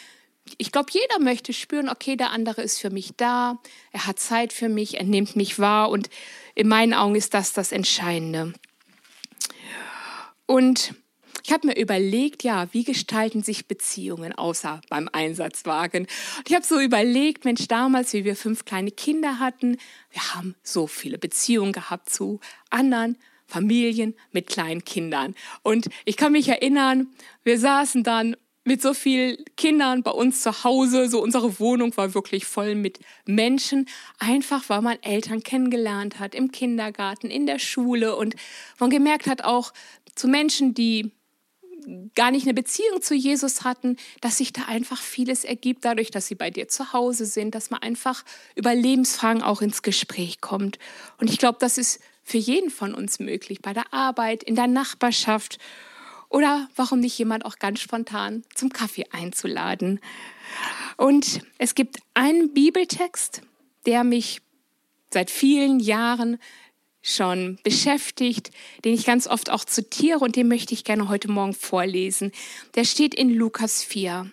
[0.57, 4.51] ich glaube, jeder möchte spüren, okay, der andere ist für mich da, er hat Zeit
[4.51, 6.09] für mich, er nimmt mich wahr und
[6.55, 8.53] in meinen Augen ist das das Entscheidende.
[10.47, 10.95] Und
[11.45, 16.07] ich habe mir überlegt, ja, wie gestalten sich Beziehungen außer beim Einsatzwagen?
[16.39, 19.77] Und ich habe so überlegt, Mensch, damals, wie wir fünf kleine Kinder hatten,
[20.09, 22.39] wir haben so viele Beziehungen gehabt zu
[22.71, 23.15] anderen
[23.51, 25.35] Familien mit kleinen Kindern.
[25.61, 27.07] Und ich kann mich erinnern,
[27.43, 31.09] wir saßen dann mit so vielen Kindern bei uns zu Hause.
[31.09, 36.51] So unsere Wohnung war wirklich voll mit Menschen, einfach weil man Eltern kennengelernt hat im
[36.51, 38.35] Kindergarten, in der Schule und
[38.79, 39.73] man gemerkt hat auch
[40.15, 41.11] zu Menschen, die
[42.15, 46.27] gar nicht eine Beziehung zu Jesus hatten, dass sich da einfach vieles ergibt, dadurch, dass
[46.27, 48.23] sie bei dir zu Hause sind, dass man einfach
[48.55, 50.77] über Lebensfragen auch ins Gespräch kommt.
[51.17, 54.67] Und ich glaube, das ist für jeden von uns möglich, bei der Arbeit, in der
[54.67, 55.57] Nachbarschaft
[56.29, 59.99] oder warum nicht jemand auch ganz spontan zum Kaffee einzuladen.
[60.97, 63.41] Und es gibt einen Bibeltext,
[63.85, 64.41] der mich
[65.13, 66.37] seit vielen Jahren
[67.01, 68.51] schon beschäftigt,
[68.85, 72.31] den ich ganz oft auch zitiere und den möchte ich gerne heute Morgen vorlesen.
[72.75, 74.31] Der steht in Lukas 4.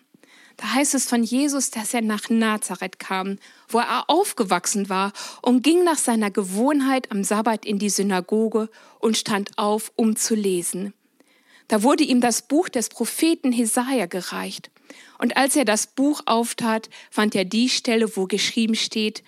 [0.58, 5.62] Da heißt es von Jesus, dass er nach Nazareth kam, wo er aufgewachsen war und
[5.62, 8.68] ging nach seiner Gewohnheit am Sabbat in die Synagoge
[8.98, 10.92] und stand auf, um zu lesen.
[11.68, 14.70] Da wurde ihm das Buch des Propheten Hesaja gereicht.
[15.18, 19.22] Und als er das Buch auftat, fand er die Stelle, wo geschrieben steht,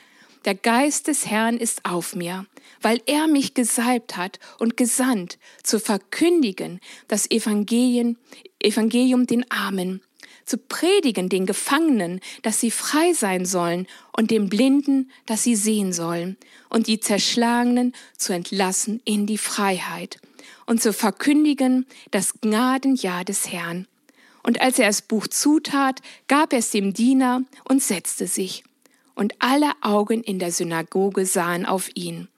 [0.44, 2.46] der Geist des Herrn ist auf mir,
[2.80, 8.16] weil er mich gesalbt hat und gesandt, zu verkündigen das Evangelium,
[8.58, 10.00] Evangelium den Armen,
[10.44, 15.92] zu predigen den Gefangenen, dass sie frei sein sollen, und den Blinden, dass sie sehen
[15.92, 16.36] sollen,
[16.68, 20.20] und die Zerschlagenen zu entlassen in die Freiheit
[20.70, 23.88] und zu verkündigen das Gnadenjahr des Herrn.
[24.44, 28.62] Und als er das Buch zutat, gab er es dem Diener und setzte sich.
[29.16, 32.28] Und alle Augen in der Synagoge sahen auf ihn.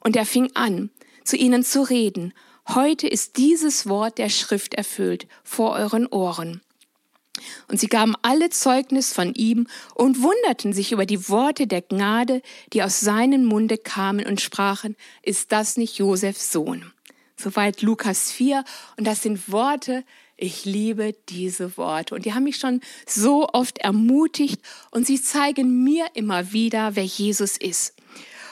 [0.00, 0.88] Und er fing an,
[1.24, 2.32] zu ihnen zu reden.
[2.68, 6.62] Heute ist dieses Wort der Schrift erfüllt vor euren Ohren.
[7.68, 12.42] Und sie gaben alle Zeugnis von ihm und wunderten sich über die Worte der Gnade,
[12.72, 16.92] die aus seinem Munde kamen und sprachen, ist das nicht Josefs Sohn?
[17.36, 18.64] Soweit Lukas 4.
[18.96, 20.04] Und das sind Worte,
[20.36, 22.14] ich liebe diese Worte.
[22.14, 27.04] Und die haben mich schon so oft ermutigt und sie zeigen mir immer wieder, wer
[27.04, 27.94] Jesus ist.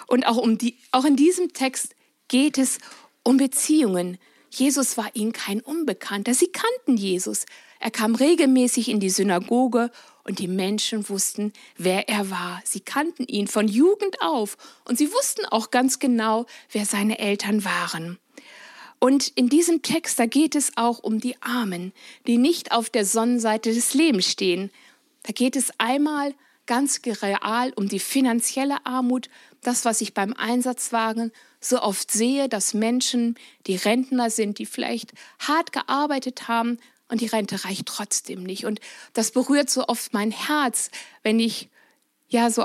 [0.07, 1.95] Und auch, um die, auch in diesem Text
[2.29, 2.79] geht es
[3.23, 4.19] um Beziehungen.
[4.51, 6.35] Jesus war ihnen kein Unbekannter.
[6.35, 7.47] Sie kannten Jesus.
[7.83, 9.91] Er kam regelmäßig in die Synagoge
[10.23, 12.63] und die Menschen wussten, wer er war.
[12.65, 17.65] Sie kannten ihn von Jugend auf und sie wussten auch ganz genau, wer seine Eltern
[17.65, 18.21] waren.
[19.01, 21.93] Und in diesem Text, da geht es auch um die Armen,
[22.29, 24.71] die nicht auf der Sonnenseite des Lebens stehen.
[25.25, 29.29] Da geht es einmal ganz real um die finanzielle Armut,
[29.61, 33.35] das, was ich beim Einsatzwagen so oft sehe, dass Menschen,
[33.67, 36.79] die Rentner sind, die vielleicht hart gearbeitet haben
[37.13, 38.65] und die Rente reicht trotzdem nicht.
[38.65, 38.81] Und
[39.13, 40.91] das berührt so oft mein Herz,
[41.23, 41.69] wenn ich
[42.29, 42.65] ja so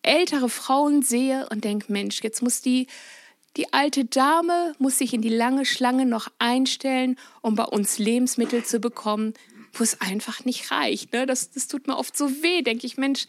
[0.00, 2.86] ältere Frauen sehe und denke, Mensch, jetzt muss die
[3.56, 8.64] die alte Dame muss sich in die lange Schlange noch einstellen, um bei uns Lebensmittel
[8.64, 9.32] zu bekommen,
[9.72, 11.14] wo es einfach nicht reicht.
[11.14, 11.24] Ne?
[11.24, 13.26] Das, das tut mir oft so weh, denke ich, Mensch,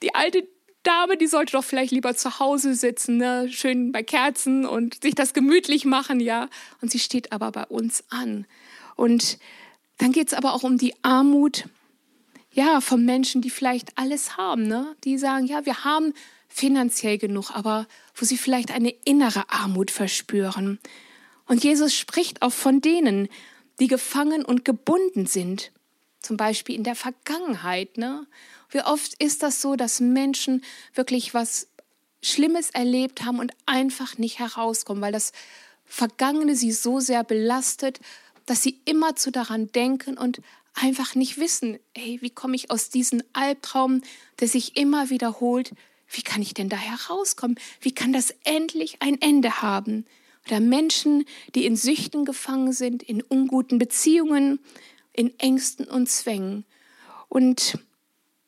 [0.00, 0.48] die alte
[0.84, 3.48] Dame, die sollte doch vielleicht lieber zu Hause sitzen, ne?
[3.50, 6.48] schön bei Kerzen und sich das gemütlich machen, ja.
[6.80, 8.46] Und sie steht aber bei uns an.
[8.96, 9.38] Und
[9.98, 11.68] dann geht es aber auch um die Armut,
[12.52, 14.96] ja, von Menschen, die vielleicht alles haben, ne?
[15.04, 16.14] Die sagen, ja, wir haben
[16.48, 20.78] finanziell genug, aber wo sie vielleicht eine innere Armut verspüren.
[21.46, 23.28] Und Jesus spricht auch von denen,
[23.78, 25.70] die gefangen und gebunden sind,
[26.20, 27.96] zum Beispiel in der Vergangenheit.
[27.96, 28.26] Ne?
[28.70, 31.68] Wie oft ist das so, dass Menschen wirklich was
[32.22, 35.32] Schlimmes erlebt haben und einfach nicht herauskommen, weil das
[35.84, 38.00] Vergangene sie so sehr belastet,
[38.48, 40.40] dass sie immerzu daran denken und
[40.74, 44.02] einfach nicht wissen, hey, wie komme ich aus diesem Albtraum,
[44.40, 45.72] der sich immer wiederholt,
[46.10, 47.58] wie kann ich denn da herauskommen?
[47.80, 50.06] Wie kann das endlich ein Ende haben?
[50.46, 54.60] Oder Menschen, die in Süchten gefangen sind, in unguten Beziehungen,
[55.12, 56.64] in Ängsten und Zwängen.
[57.28, 57.78] Und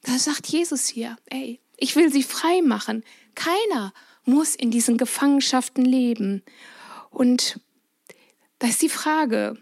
[0.02, 3.04] da sagt Jesus hier, ey, ich will sie frei machen.
[3.34, 3.92] Keiner
[4.24, 6.42] muss in diesen Gefangenschaften leben.
[7.10, 7.60] Und
[8.58, 9.58] da ist die Frage,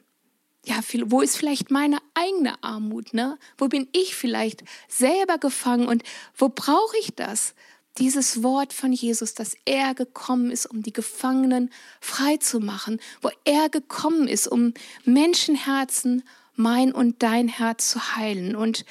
[0.69, 3.39] ja, wo ist vielleicht meine eigene Armut, ne?
[3.57, 6.03] Wo bin ich vielleicht selber gefangen und
[6.37, 7.55] wo brauche ich das?
[7.97, 13.31] dieses Wort von Jesus, dass er gekommen ist, um die Gefangenen frei zu machen, wo
[13.45, 14.73] er gekommen ist, um
[15.05, 16.23] Menschenherzen,
[16.55, 18.55] mein und dein Herz zu heilen.
[18.55, 18.85] Und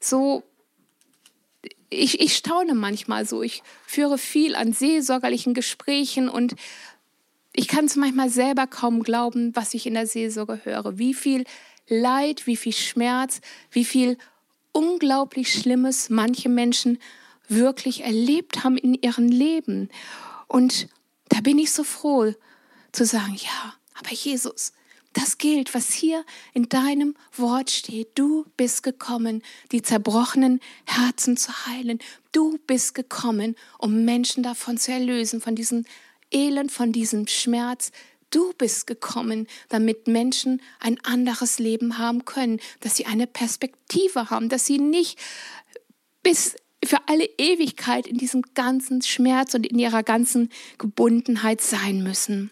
[0.00, 0.42] so,
[1.88, 3.42] ich, ich staune manchmal so.
[3.42, 6.56] Ich führe viel an seelsorgerlichen Gesprächen und
[7.56, 10.98] ich kann es manchmal selber kaum glauben, was ich in der Seelsorge höre.
[10.98, 11.44] Wie viel
[11.88, 13.40] Leid, wie viel Schmerz,
[13.70, 14.18] wie viel
[14.72, 16.98] unglaublich Schlimmes manche Menschen
[17.48, 19.88] wirklich erlebt haben in ihrem Leben.
[20.48, 20.88] Und
[21.30, 22.34] da bin ich so froh
[22.92, 24.72] zu sagen, ja, aber Jesus,
[25.14, 28.08] das gilt, was hier in deinem Wort steht.
[28.16, 29.42] Du bist gekommen,
[29.72, 32.00] die zerbrochenen Herzen zu heilen.
[32.32, 35.86] Du bist gekommen, um Menschen davon zu erlösen, von diesem
[36.30, 37.92] Elend, von diesem Schmerz.
[38.30, 44.48] Du bist gekommen, damit Menschen ein anderes Leben haben können, dass sie eine Perspektive haben,
[44.48, 45.18] dass sie nicht
[46.22, 52.50] bis für alle Ewigkeit in diesem ganzen Schmerz und in ihrer ganzen Gebundenheit sein müssen.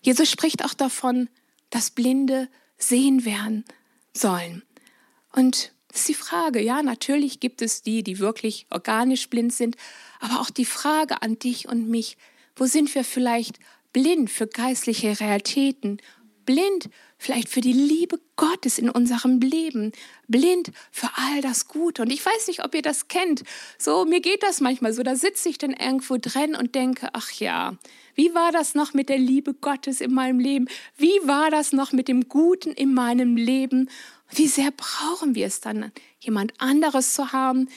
[0.00, 1.28] Jesus spricht auch davon,
[1.70, 3.64] dass Blinde sehen werden
[4.12, 4.62] sollen.
[5.32, 9.76] Und das ist die Frage, ja, natürlich gibt es die, die wirklich organisch blind sind,
[10.20, 12.16] aber auch die Frage an dich und mich,
[12.56, 13.58] wo sind wir vielleicht
[13.92, 15.98] blind für geistliche Realitäten,
[16.44, 19.92] blind vielleicht für die Liebe Gottes in unserem Leben,
[20.28, 22.02] blind für all das Gute.
[22.02, 23.42] Und ich weiß nicht, ob ihr das kennt.
[23.76, 25.02] So, mir geht das manchmal so.
[25.02, 27.76] Da sitze ich dann irgendwo drin und denke, ach ja,
[28.14, 30.68] wie war das noch mit der Liebe Gottes in meinem Leben?
[30.96, 33.90] Wie war das noch mit dem Guten in meinem Leben?
[34.30, 37.68] Wie sehr brauchen wir es dann, jemand anderes zu haben,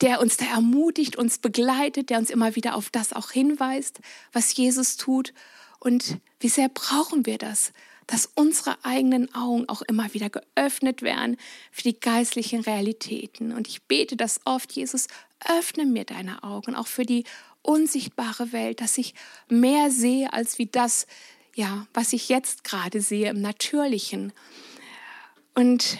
[0.00, 4.00] der uns da ermutigt, uns begleitet, der uns immer wieder auf das auch hinweist,
[4.32, 5.34] was Jesus tut.
[5.78, 7.72] Und wie sehr brauchen wir das?
[8.10, 11.36] dass unsere eigenen Augen auch immer wieder geöffnet werden
[11.70, 13.52] für die geistlichen Realitäten.
[13.52, 15.06] Und ich bete das oft, Jesus,
[15.46, 17.22] öffne mir deine Augen, auch für die
[17.62, 19.14] unsichtbare Welt, dass ich
[19.48, 21.06] mehr sehe als wie das,
[21.54, 24.32] ja, was ich jetzt gerade sehe im Natürlichen.
[25.60, 25.98] Und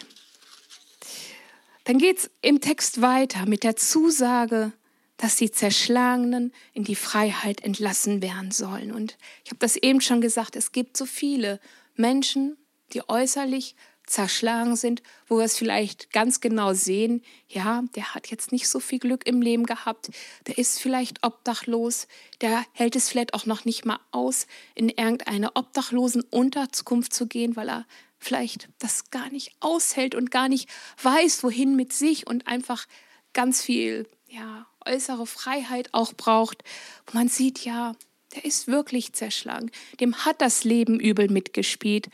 [1.85, 4.73] dann geht es im Text weiter mit der Zusage,
[5.19, 8.91] dass die Zerschlagenen in die Freiheit entlassen werden sollen.
[8.91, 11.61] Und ich habe das eben schon gesagt, es gibt so viele
[11.95, 12.57] Menschen,
[12.95, 18.53] die äußerlich zerschlagen sind, wo wir es vielleicht ganz genau sehen, ja, der hat jetzt
[18.53, 20.11] nicht so viel Glück im Leben gehabt,
[20.47, 22.09] der ist vielleicht obdachlos,
[22.41, 27.57] der hält es vielleicht auch noch nicht mal aus, in irgendeine obdachlosen Unterkunft zu gehen,
[27.57, 27.87] weil er
[28.21, 30.69] vielleicht das gar nicht aushält und gar nicht
[31.03, 32.87] weiß, wohin mit sich und einfach
[33.33, 36.63] ganz viel, ja, äußere Freiheit auch braucht,
[37.07, 37.95] wo man sieht, ja,
[38.35, 39.71] der ist wirklich zerschlagen.
[39.99, 42.09] Dem hat das Leben übel mitgespielt.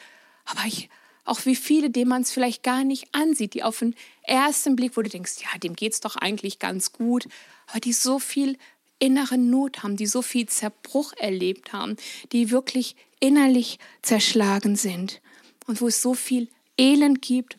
[0.44, 0.88] Aber ich,
[1.24, 4.96] auch wie viele, denen man es vielleicht gar nicht ansieht, die auf den ersten Blick,
[4.96, 7.28] wo du denkst, ja, dem geht es doch eigentlich ganz gut,
[7.66, 8.56] aber die so viel
[8.98, 11.96] innere Not haben, die so viel Zerbruch erlebt haben,
[12.32, 15.20] die wirklich innerlich zerschlagen sind
[15.66, 16.48] und wo es so viel
[16.78, 17.58] Elend gibt,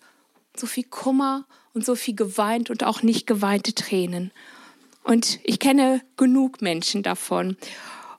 [0.55, 4.31] so viel Kummer und so viel geweint und auch nicht geweinte Tränen.
[5.03, 7.57] Und ich kenne genug Menschen davon.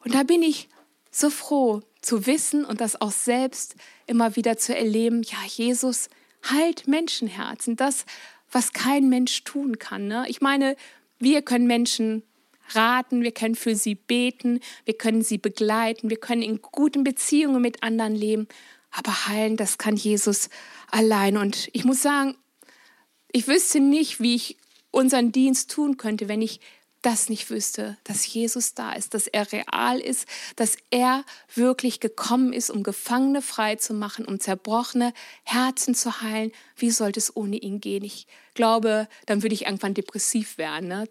[0.04, 0.68] Und da bin ich
[1.10, 3.74] so froh zu wissen und das auch selbst
[4.06, 6.08] immer wieder zu erleben, ja, Jesus
[6.48, 8.06] heilt Menschenherzen, das,
[8.50, 10.06] was kein Mensch tun kann.
[10.06, 10.24] Ne?
[10.28, 10.76] Ich meine,
[11.18, 12.22] wir können Menschen
[12.70, 17.60] raten, wir können für sie beten, wir können sie begleiten, wir können in guten Beziehungen
[17.60, 18.48] mit anderen leben,
[18.90, 20.48] aber heilen, das kann Jesus
[20.90, 21.36] allein.
[21.36, 22.36] Und ich muss sagen,
[23.30, 24.56] ich wüsste nicht, wie ich
[24.90, 26.60] unseren Dienst tun könnte, wenn ich
[27.02, 31.24] das nicht wüsste, dass Jesus da ist, dass er real ist, dass er
[31.54, 35.12] wirklich gekommen ist, um Gefangene frei zu machen, um zerbrochene
[35.44, 38.02] Herzen zu heilen, wie sollte es ohne ihn gehen?
[38.02, 40.88] Ich glaube, dann würde ich irgendwann depressiv werden.
[40.88, 41.06] Ne?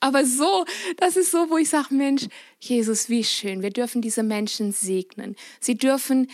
[0.00, 0.64] Aber so,
[0.98, 2.26] das ist so, wo ich sage, Mensch,
[2.60, 5.36] Jesus, wie schön, wir dürfen diese Menschen segnen.
[5.58, 6.30] Sie dürfen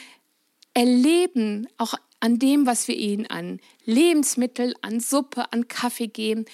[0.79, 6.45] erleben, auch an dem, was wir ihnen an Lebensmittel, an Suppe, an Kaffee geben,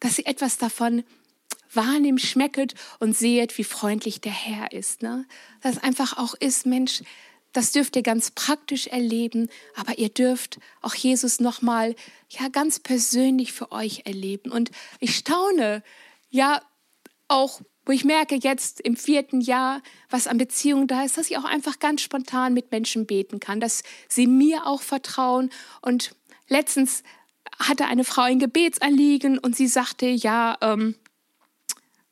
[0.00, 1.04] dass sie etwas davon
[1.70, 5.02] wahrnehmt, schmecket und sehet, wie freundlich der Herr ist.
[5.02, 5.26] Ne?
[5.60, 7.02] Das einfach auch ist, Mensch,
[7.52, 11.94] das dürft ihr ganz praktisch erleben, aber ihr dürft auch Jesus nochmal
[12.30, 14.50] ja ganz persönlich für euch erleben.
[14.50, 15.82] Und ich staune,
[16.30, 16.62] ja,
[17.28, 21.38] auch wo ich merke jetzt im vierten Jahr, was an Beziehungen da ist, dass ich
[21.38, 25.50] auch einfach ganz spontan mit Menschen beten kann, dass sie mir auch vertrauen.
[25.82, 26.14] Und
[26.48, 27.02] letztens
[27.58, 30.94] hatte eine Frau ein Gebetsanliegen und sie sagte, ja, ähm,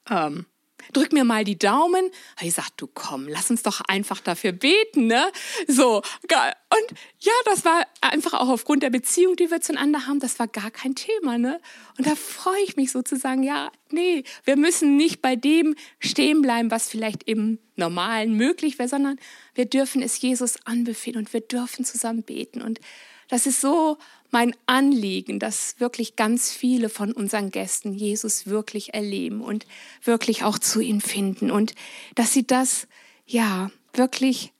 [0.08, 0.46] ähm,
[0.92, 2.10] drück mir mal die Daumen.
[2.36, 5.30] Habe ich gesagt, du komm, lass uns doch einfach dafür beten, ne?
[5.68, 10.38] So, und ja, das war einfach auch aufgrund der Beziehung, die wir zueinander haben, das
[10.38, 11.60] war gar kein Thema, ne?
[11.98, 16.70] Und da freue ich mich sozusagen, ja, nee, wir müssen nicht bei dem stehen bleiben,
[16.70, 19.18] was vielleicht im Normalen möglich wäre, sondern
[19.54, 22.62] wir dürfen es Jesus anbefehlen und wir dürfen zusammen beten.
[22.62, 22.80] Und
[23.28, 23.98] das ist so
[24.32, 29.66] mein Anliegen, dass wirklich ganz viele von unseren Gästen Jesus wirklich erleben und
[30.02, 31.74] wirklich auch zu ihm finden und
[32.14, 32.88] dass sie das,
[33.26, 34.52] ja, wirklich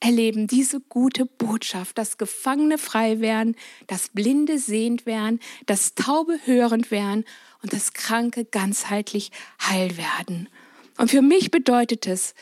[0.00, 3.56] erleben, diese gute Botschaft, dass Gefangene frei werden,
[3.86, 7.24] dass Blinde sehend werden, dass Taube hörend werden
[7.62, 10.48] und dass Kranke ganzheitlich heil werden.
[10.96, 12.34] Und für mich bedeutet es,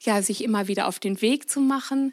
[0.00, 2.12] ja, sich immer wieder auf den Weg zu machen,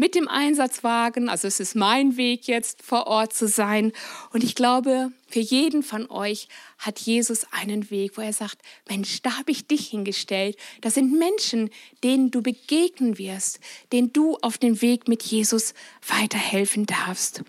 [0.00, 1.28] mit dem Einsatzwagen.
[1.28, 3.92] Also es ist mein Weg jetzt vor Ort zu sein.
[4.32, 6.48] Und ich glaube, für jeden von euch
[6.78, 10.56] hat Jesus einen Weg, wo er sagt, Mensch, da habe ich dich hingestellt.
[10.80, 11.68] Das sind Menschen,
[12.02, 13.60] denen du begegnen wirst,
[13.92, 15.74] denen du auf dem Weg mit Jesus
[16.08, 17.42] weiterhelfen darfst.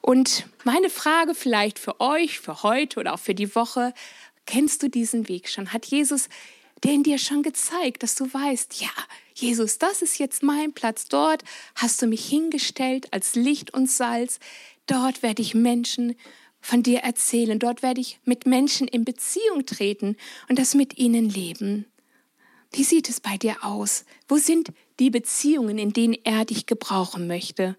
[0.00, 3.94] Und meine Frage vielleicht für euch, für heute oder auch für die Woche,
[4.46, 5.72] kennst du diesen Weg schon?
[5.72, 6.28] Hat Jesus
[6.82, 8.90] den dir schon gezeigt, dass du weißt, ja,
[9.34, 11.06] Jesus, das ist jetzt mein Platz.
[11.08, 11.42] Dort
[11.74, 14.38] hast du mich hingestellt als Licht und Salz.
[14.86, 16.14] Dort werde ich Menschen
[16.60, 17.58] von dir erzählen.
[17.58, 20.16] Dort werde ich mit Menschen in Beziehung treten
[20.48, 21.86] und das mit ihnen leben.
[22.72, 24.04] Wie sieht es bei dir aus?
[24.28, 27.76] Wo sind die Beziehungen, in denen er dich gebrauchen möchte?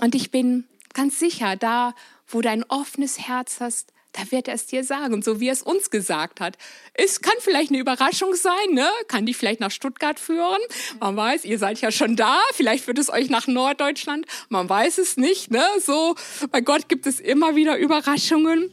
[0.00, 0.64] Und ich bin
[0.94, 1.94] ganz sicher, da,
[2.28, 5.52] wo du ein offenes Herz hast, da wird er es dir sagen, so wie er
[5.52, 6.58] es uns gesagt hat.
[6.94, 8.86] Es kann vielleicht eine Überraschung sein, ne?
[9.08, 10.60] Kann die vielleicht nach Stuttgart führen?
[11.00, 12.38] Man weiß, ihr seid ja schon da.
[12.52, 14.26] Vielleicht führt es euch nach Norddeutschland.
[14.50, 15.64] Man weiß es nicht, ne?
[15.80, 16.14] So,
[16.50, 18.70] bei Gott gibt es immer wieder Überraschungen.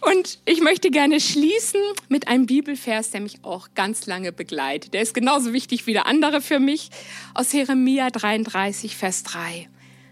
[0.00, 4.94] Und ich möchte gerne schließen mit einem Bibelvers, der mich auch ganz lange begleitet.
[4.94, 6.88] Der ist genauso wichtig wie der andere für mich.
[7.34, 9.68] Aus Jeremia 33, Vers 3.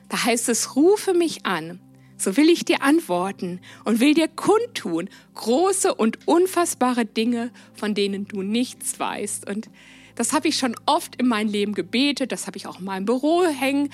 [0.09, 1.81] Da heißt es, rufe mich an
[2.17, 8.27] so will ich dir antworten und will dir kundtun große und unfassbare Dinge, von denen
[8.27, 9.49] du nichts weißt.
[9.49, 9.69] Und
[10.15, 13.05] das habe ich schon oft in meinem Leben gebetet, das habe ich auch in meinem
[13.05, 13.91] Büro hängen.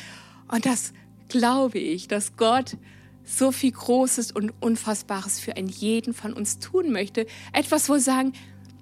[0.49, 0.93] Und das
[1.29, 2.77] glaube ich, dass Gott
[3.25, 7.27] so viel Großes und Unfassbares für einen jeden von uns tun möchte.
[7.53, 8.33] Etwas, wo sagen,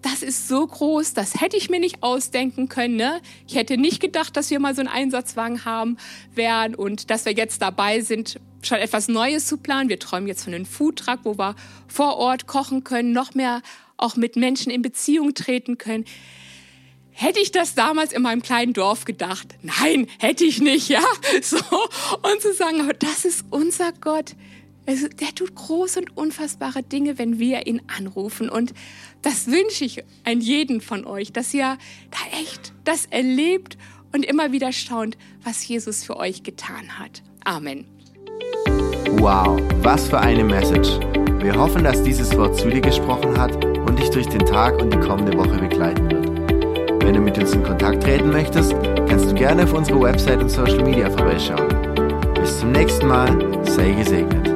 [0.02, 2.96] das ist so groß, das hätte ich mir nicht ausdenken können.
[2.96, 3.20] Ne?
[3.46, 5.96] Ich hätte nicht gedacht, dass wir mal so einen Einsatzwagen haben
[6.34, 9.88] werden und dass wir jetzt dabei sind, schon etwas Neues zu planen.
[9.88, 11.54] Wir träumen jetzt von einem Foodtruck, wo wir
[11.88, 13.62] vor Ort kochen können, noch mehr
[13.96, 16.04] auch mit Menschen in Beziehung treten können.
[17.12, 19.48] Hätte ich das damals in meinem kleinen Dorf gedacht?
[19.62, 21.02] Nein, hätte ich nicht, ja?
[21.42, 21.58] So.
[21.58, 24.34] Und zu sagen, aber das ist unser Gott.
[24.86, 28.48] Also, der tut große und unfassbare Dinge, wenn wir ihn anrufen.
[28.48, 28.72] Und
[29.22, 31.76] das wünsche ich an jeden von euch, dass ihr
[32.10, 33.76] da echt das erlebt
[34.12, 37.22] und immer wieder staunt, was Jesus für euch getan hat.
[37.44, 37.84] Amen.
[39.18, 40.88] Wow, was für eine Message.
[41.40, 44.92] Wir hoffen, dass dieses Wort zu dir gesprochen hat und dich durch den Tag und
[44.92, 47.02] die kommende Woche begleiten wird.
[47.02, 48.72] Wenn du mit uns in Kontakt treten möchtest,
[49.08, 51.68] kannst du gerne auf unsere Website und Social Media vorbeischauen.
[52.34, 54.49] Bis zum nächsten Mal, sei gesegnet.